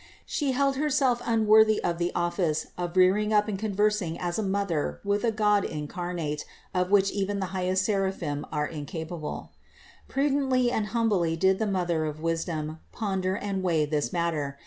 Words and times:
She 0.25 0.53
held 0.53 0.77
Herself 0.77 1.21
unworthy 1.25 1.79
of 1.83 1.99
the 1.99 2.11
office 2.15 2.65
of 2.75 2.97
rearing 2.97 3.31
up 3.31 3.47
and 3.47 3.59
conversing 3.59 4.17
as 4.17 4.39
a 4.39 4.41
Mother 4.41 4.99
with 5.03 5.23
a 5.23 5.31
God 5.31 5.63
incarnate 5.63 6.43
of 6.73 6.89
which 6.89 7.11
even 7.11 7.39
the 7.39 7.45
highest 7.53 7.85
seraphim 7.85 8.43
are 8.51 8.65
incapable. 8.65 9.51
Prudently 10.07 10.71
and 10.71 10.87
humbly 10.87 11.35
did 11.35 11.59
the 11.59 11.67
Mother 11.69 12.05
of 12.05 12.19
wisdom 12.19 12.79
ponder 12.91 13.37
and 13.37 13.61
weigh 13.61 13.85
this 13.85 14.11
matter. 14.11 14.57